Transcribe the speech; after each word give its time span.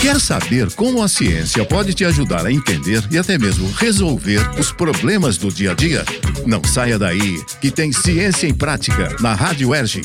Quer 0.00 0.20
saber 0.20 0.72
como 0.74 1.02
a 1.02 1.08
ciência 1.08 1.64
pode 1.64 1.92
te 1.92 2.04
ajudar 2.04 2.46
a 2.46 2.52
entender 2.52 3.02
e 3.10 3.18
até 3.18 3.36
mesmo 3.36 3.70
resolver 3.72 4.40
os 4.58 4.72
problemas 4.72 5.36
do 5.36 5.52
dia 5.52 5.72
a 5.72 5.74
dia? 5.74 6.04
Não 6.46 6.62
saia 6.62 6.98
daí, 6.98 7.44
que 7.60 7.70
tem 7.70 7.92
Ciência 7.92 8.46
em 8.46 8.54
Prática 8.54 9.16
na 9.20 9.34
Rádio 9.34 9.74
Erge. 9.74 10.02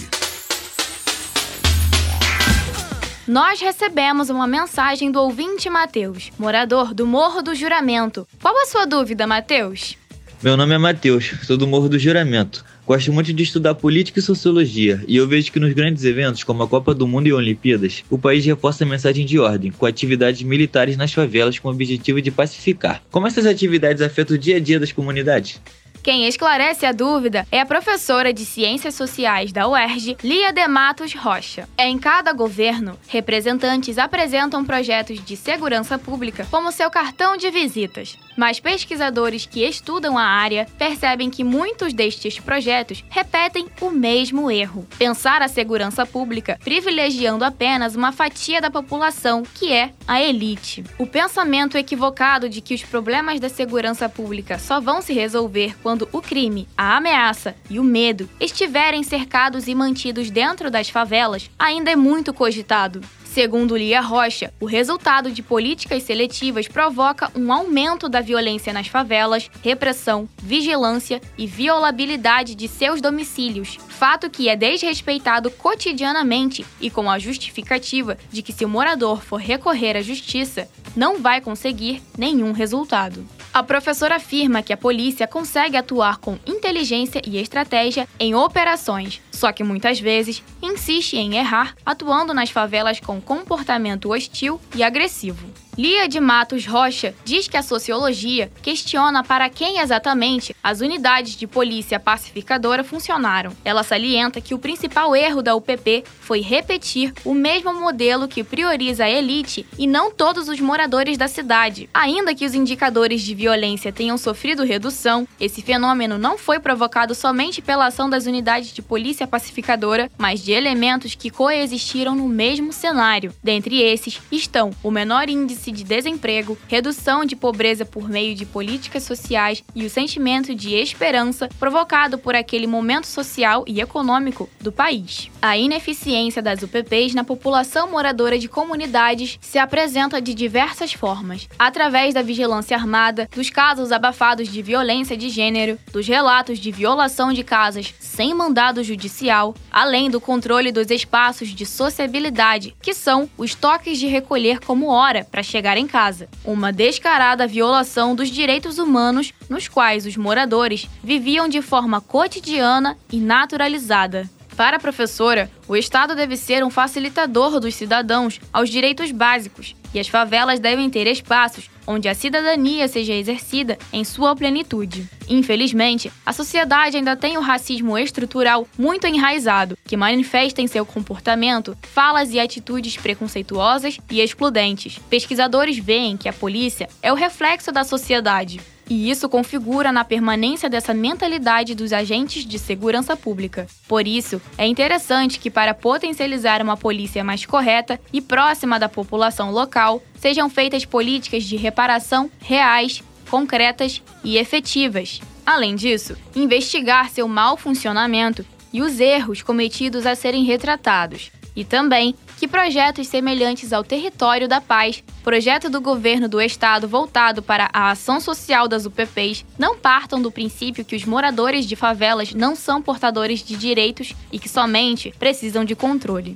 Nós 3.28 3.62
recebemos 3.62 4.30
uma 4.30 4.45
mensagem 4.45 5.09
do 5.09 5.21
ouvinte 5.21 5.70
Matheus, 5.70 6.32
morador 6.38 6.93
do 6.93 7.07
Morro 7.07 7.41
do 7.41 7.55
Juramento. 7.55 8.27
Qual 8.41 8.54
a 8.61 8.66
sua 8.66 8.86
dúvida, 8.86 9.25
Matheus? 9.25 9.98
Meu 10.44 10.57
nome 10.57 10.75
é 10.75 10.78
Matheus, 10.78 11.36
sou 11.44 11.55
do 11.55 11.66
Morro 11.66 11.88
do 11.88 11.98
Juramento. 11.98 12.66
Gosto 12.86 13.14
muito 13.14 13.32
de 13.32 13.43
estudar 13.43 13.75
política 13.75 14.20
e 14.20 14.21
sociologia, 14.21 15.02
e 15.07 15.16
eu 15.16 15.25
vejo 15.25 15.50
que 15.50 15.57
nos 15.57 15.71
grandes 15.71 16.04
eventos, 16.04 16.43
como 16.43 16.62
a 16.62 16.68
Copa 16.68 16.93
do 16.93 17.07
Mundo 17.07 17.28
e 17.28 17.32
Olimpíadas, 17.32 18.04
o 18.10 18.18
país 18.18 18.46
reforça 18.46 18.84
a 18.84 18.88
mensagem 18.88 19.25
de 19.25 19.39
ordem, 19.39 19.71
com 19.71 19.86
atividades 19.86 20.42
militares 20.42 20.97
nas 20.97 21.14
favelas 21.14 21.57
com 21.60 21.69
o 21.69 21.71
objetivo 21.71 22.21
de 22.21 22.29
pacificar. 22.29 23.02
Como 23.10 23.25
essas 23.25 23.46
atividades 23.46 24.02
afetam 24.02 24.36
o 24.36 24.38
dia 24.38 24.57
a 24.57 24.60
dia 24.60 24.82
das 24.82 24.92
comunidades? 24.92 25.61
Quem 26.04 26.28
esclarece 26.28 26.86
a 26.86 26.92
dúvida 26.92 27.48
é 27.50 27.62
a 27.62 27.66
professora 27.66 28.34
de 28.34 28.44
Ciências 28.44 28.94
Sociais 28.94 29.54
da 29.54 29.70
UERJ, 29.70 30.18
Lia 30.21 30.52
de 30.52 30.68
Matos 30.68 31.14
Rocha. 31.14 31.66
Em 31.78 31.98
cada 31.98 32.34
governo, 32.34 33.00
representantes 33.08 33.98
apresentam 33.98 34.66
projetos 34.66 35.23
de 35.23 35.38
segurança 35.38 35.97
pública 35.97 36.45
como 36.52 36.73
seu 36.73 36.92
cartão 36.92 37.38
de 37.38 37.50
visitas. 37.50 38.17
Mas 38.36 38.59
pesquisadores 38.59 39.45
que 39.45 39.64
estudam 39.64 40.17
a 40.17 40.23
área 40.23 40.67
percebem 40.78 41.30
que 41.30 41.44
muitos 41.44 41.94
destes 41.94 42.38
projetos 42.38 43.06
repetem 43.09 43.67
o 43.80 43.89
mesmo 43.89 44.52
erro: 44.52 44.86
pensar 44.97 45.42
a 45.42 45.47
segurança 45.47 46.06
pública 46.06 46.59
privilegiando 46.64 47.45
apenas 47.45 47.95
uma 47.95 48.11
fatia 48.11 48.59
da 48.59 48.72
população, 48.72 49.44
que 49.53 49.72
é 49.72 49.94
a 50.06 50.22
elite. 50.22 50.83
O 50.97 51.06
pensamento 51.06 51.77
equivocado 51.77 52.49
de 52.49 52.59
que 52.59 52.73
os 52.73 52.83
problemas 52.83 53.39
da 53.39 53.47
segurança 53.47 54.09
pública 54.09 54.58
só 54.58 54.81
vão 54.81 54.99
se 54.99 55.14
resolver 55.14 55.75
quando 55.81 55.92
quando 55.94 56.09
o 56.11 56.23
crime, 56.23 56.67
a 56.75 56.97
ameaça 56.97 57.55
e 57.69 57.80
o 57.80 57.83
medo 57.83 58.27
estiverem 58.39 59.03
cercados 59.03 59.67
e 59.67 59.75
mantidos 59.75 60.31
dentro 60.31 60.72
das 60.72 60.89
favelas, 60.89 61.52
ainda 61.59 61.91
é 61.91 61.95
muito 61.95 62.33
cogitado. 62.33 62.99
Segundo 63.23 63.77
Lia 63.77 64.02
Rocha, 64.02 64.52
o 64.59 64.66
resultado 64.66 65.31
de 65.31 65.44
políticas 65.44 66.02
seletivas 66.02 66.67
provoca 66.67 67.31
um 67.36 67.53
aumento 67.53 68.09
da 68.09 68.21
violência 68.21 68.73
nas 68.73 68.88
favelas, 68.88 69.52
repressão, 69.61 70.27
vigilância 70.41 71.21
e 71.38 71.45
violabilidade 71.45 72.55
de 72.55 72.67
seus 72.67 72.99
domicílios, 72.99 73.77
fato 73.88 74.31
que 74.31 74.49
é 74.49 74.55
desrespeitado 74.55 75.52
cotidianamente 75.52 76.66
e 76.81 76.89
com 76.89 77.08
a 77.08 77.19
justificativa 77.19 78.17
de 78.31 78.41
que 78.41 78.52
se 78.52 78.66
o 78.66 78.69
morador 78.69 79.21
for 79.21 79.38
recorrer 79.38 79.95
à 79.95 80.02
justiça, 80.02 80.67
não 80.95 81.21
vai 81.21 81.39
conseguir 81.39 82.02
nenhum 82.17 82.52
resultado. 82.52 83.23
A 83.53 83.61
professora 83.61 84.15
afirma 84.15 84.63
que 84.63 84.73
a 84.73 84.77
polícia 84.77 85.27
consegue 85.27 85.77
atuar 85.77 86.17
com 86.17 86.39
inteligência 86.43 87.21
e 87.23 87.37
estratégia 87.37 88.07
em 88.19 88.33
operações, 88.33 89.21
só 89.31 89.51
que 89.51 89.63
muitas 89.63 89.99
vezes 89.99 90.41
insiste 90.59 91.17
em 91.17 91.35
errar, 91.35 91.75
atuando 91.85 92.33
nas 92.33 92.49
favelas 92.49 92.99
com 92.99 93.21
comportamento 93.21 94.09
hostil 94.09 94.59
e 94.75 94.81
agressivo. 94.81 95.62
Lia 95.75 96.07
de 96.07 96.19
Matos 96.19 96.67
Rocha 96.67 97.16
diz 97.25 97.47
que 97.47 97.57
a 97.57 97.63
sociologia 97.63 98.52
questiona 98.61 99.23
para 99.23 99.49
quem 99.49 99.80
exatamente 99.80 100.55
as 100.61 100.81
unidades 100.81 101.35
de 101.35 101.47
polícia 101.47 101.99
pacificadora 101.99 102.83
funcionaram. 102.83 103.52
Ela 103.65 103.81
salienta 103.81 104.39
que 104.39 104.53
o 104.53 104.59
principal 104.59 105.15
erro 105.15 105.41
da 105.41 105.55
UPP 105.55 106.03
foi 106.19 106.41
repetir 106.41 107.11
o 107.25 107.33
mesmo 107.33 107.73
modelo 107.73 108.27
que 108.27 108.43
prioriza 108.43 109.05
a 109.05 109.09
elite 109.09 109.65
e 109.75 109.88
não 109.88 110.11
todos 110.11 110.47
os 110.47 110.59
moradores 110.59 111.17
da 111.17 111.27
cidade. 111.27 111.89
Ainda 111.91 112.35
que 112.35 112.45
os 112.45 112.53
indicadores 112.53 113.23
de 113.23 113.33
violência 113.33 113.91
tenham 113.91 114.17
sofrido 114.17 114.63
redução, 114.63 115.27
esse 115.39 115.64
fenômeno 115.64 116.19
não 116.19 116.37
foi 116.37 116.59
provocado 116.59 117.15
somente 117.15 117.64
pela 117.64 117.87
ação 117.87 118.08
das 118.08 118.27
unidades 118.27 118.71
de 118.71 118.81
polícia 118.83 119.25
pacificadora, 119.25 120.11
mas 120.19 120.43
de 120.43 120.52
elementos 120.52 121.15
que 121.15 121.31
coexistiram 121.31 122.15
no 122.15 122.30
mesmo 122.30 122.71
cenário. 122.71 123.33
Dentre 123.43 123.81
esses 123.81 124.21
estão 124.31 124.69
o 124.83 124.92
menor 124.92 125.30
índice 125.30 125.62
índice 125.63 125.71
de 125.71 125.83
desemprego, 125.83 126.57
redução 126.67 127.23
de 127.23 127.35
pobreza 127.35 127.85
por 127.85 128.09
meio 128.09 128.35
de 128.35 128.46
políticas 128.46 129.03
sociais 129.03 129.63
e 129.74 129.85
o 129.85 129.90
sentimento 129.90 130.53
de 130.53 130.74
esperança 130.75 131.50
provocado 131.59 132.18
por 132.18 132.35
aquele 132.35 132.68
momento 132.68 133.07
social 133.07 133.63
e 133.68 133.79
econômico 133.79 134.50
do 134.59 134.72
país. 134.72 135.29
A 135.41 135.57
ineficiência 135.57 136.41
das 136.41 136.62
UPPs 136.62 137.13
na 137.13 137.24
população 137.24 137.90
moradora 137.90 138.38
de 138.38 138.47
comunidades 138.47 139.38
se 139.41 139.57
apresenta 139.57 140.22
de 140.22 140.34
diversas 140.34 140.94
formas, 140.94 141.47
através 141.57 142.13
da 142.13 142.22
vigilância 142.22 142.75
armada, 142.75 143.30
dos 143.34 143.50
casos 143.50 143.91
abafados 143.91 144.50
de 144.50 144.62
violência 144.62 145.16
de 145.16 145.30
gênero, 145.30 145.78
dos 145.91 146.07
relatos 146.07 146.59
de 146.59 146.72
violação 146.72 147.31
de 147.31 147.44
casas 147.44 147.94
sem 148.00 148.34
mandado 148.34 148.84
judicial, 148.84 149.56
além 149.72 150.09
do 150.09 150.19
controle 150.19 150.72
dos 150.72 150.90
espaços 150.90 151.50
de 151.50 151.66
sociabilidade, 151.66 152.75
que 152.81 152.94
são 152.94 153.30
os 153.38 153.56
toques 153.56 153.97
de 154.00 154.07
recolher 154.07 154.59
como 154.59 154.88
hora 154.88 155.25
para 155.30 155.44
chegar 155.53 155.78
em 155.78 155.86
casa. 155.86 156.28
Uma 156.44 156.74
descarada 156.74 157.46
violação 157.46 158.16
dos 158.16 158.30
direitos 158.30 158.80
humanos 158.80 159.31
nos 159.47 159.68
quais 159.68 160.03
os 160.03 160.18
moradores 160.18 160.90
viviam 161.03 161.47
de 161.47 161.62
forma 161.62 162.02
cotidiana 162.02 162.97
e 163.12 163.19
naturalizada. 163.19 164.28
Para 164.58 164.78
a 164.78 164.80
professora, 164.80 165.52
o 165.68 165.75
Estado 165.75 166.16
deve 166.16 166.36
ser 166.38 166.63
um 166.63 166.72
facilitador 166.72 167.59
dos 167.59 167.75
cidadãos 167.75 168.40
aos 168.52 168.68
direitos 168.68 169.12
básicos 169.12 169.75
e 169.94 170.00
as 170.00 170.08
favelas 170.08 170.59
devem 170.59 170.90
ter 170.90 171.08
espaços 171.08 171.70
onde 171.86 172.08
a 172.08 172.16
cidadania 172.16 172.88
seja 172.88 173.14
exercida 173.14 173.78
em 173.92 174.04
sua 174.04 174.36
plenitude. 174.36 175.08
Infelizmente, 175.30 176.12
a 176.26 176.34
sociedade 176.34 176.98
ainda 176.98 177.16
tem 177.16 177.38
o 177.38 177.42
racismo 177.42 177.98
estrutural 177.98 178.68
muito 178.78 179.06
enraizado, 179.06 179.78
que 179.86 179.98
manifesta 179.98 180.62
em 180.62 180.68
seu 180.68 180.86
comportamento 180.86 181.78
falas 181.81 182.34
e 182.34 182.40
atitudes 182.40 182.98
preconceituosas 182.98 183.98
e 184.09 184.22
excludentes. 184.22 185.00
Pesquisadores 185.09 185.78
veem 185.78 186.18
que 186.18 186.30
a 186.30 186.34
polícia 186.34 186.88
é 187.02 187.12
o 187.12 187.16
reflexo 187.16 187.72
da 187.72 187.84
sociedade 187.84 188.60
e 188.90 189.10
isso 189.10 189.30
configura 189.30 189.92
na 189.92 190.04
permanência 190.04 190.70
dessa 190.70 190.94
mentalidade 190.94 191.76
dos 191.76 191.94
agentes 191.94 192.46
de 192.46 192.60
segurança 192.60 193.16
pública. 193.16 193.68
Por 193.88 194.08
isso, 194.08 194.42
é 194.58 194.66
interessante 194.66 195.40
que, 195.40 195.50
para 195.50 195.74
potencializar 195.74 196.62
uma 196.62 196.78
polícia 196.78 197.24
mais 197.24 197.46
correta 197.46 198.00
e 198.12 198.22
próxima 198.22 198.80
da 198.80 198.90
população 198.90 199.52
local, 199.52 200.02
sejam 200.20 200.50
feitas 200.50 200.86
políticas 200.86 201.44
de 201.44 201.56
reparação 201.56 202.30
reais, 202.40 203.04
concretas 203.30 204.02
e 204.24 204.38
efetivas. 204.38 205.22
Além 205.46 205.76
disso, 205.76 206.16
investigar 206.36 207.10
seu 207.10 207.28
mau 207.28 207.58
funcionamento 207.58 208.46
e 208.72 208.82
os 208.82 209.00
erros 209.00 209.42
cometidos 209.42 210.06
a 210.06 210.16
serem 210.16 210.44
retratados, 210.44 211.32
e 211.56 211.64
também 211.64 212.16
que 212.44 212.48
projetos 212.50 213.08
semelhantes 213.08 213.72
ao 213.72 213.86
Território 213.86 214.50
da 214.50 214.59
Paz, 214.59 215.02
projeto 215.24 215.70
do 215.70 215.80
governo 215.80 216.28
do 216.28 216.42
estado 216.42 216.90
voltado 216.90 217.42
para 217.42 217.70
a 217.72 217.92
ação 217.92 218.20
social 218.20 218.68
das 218.68 218.86
UPPs, 218.86 219.46
não 219.58 219.78
partam 219.78 220.22
do 220.22 220.30
princípio 220.30 220.84
que 220.84 220.94
os 220.94 221.06
moradores 221.06 221.66
de 221.66 221.78
favelas 221.78 222.34
não 222.34 222.54
são 222.54 222.81
portadores 222.81 223.42
de 223.42 223.56
direitos 223.56 224.14
e 224.30 224.38
que 224.38 224.50
somente 224.50 225.14
precisam 225.18 225.64
de 225.64 225.74
controle. 225.74 226.36